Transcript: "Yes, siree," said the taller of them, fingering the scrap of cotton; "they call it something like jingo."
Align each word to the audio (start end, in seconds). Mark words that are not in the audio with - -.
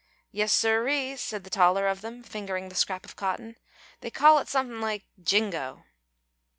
"Yes, 0.31 0.51
siree," 0.51 1.15
said 1.15 1.43
the 1.43 1.51
taller 1.51 1.87
of 1.87 2.01
them, 2.01 2.23
fingering 2.23 2.69
the 2.69 2.75
scrap 2.75 3.05
of 3.05 3.15
cotton; 3.15 3.55
"they 3.99 4.09
call 4.09 4.39
it 4.39 4.47
something 4.49 4.81
like 4.81 5.03
jingo." 5.21 5.83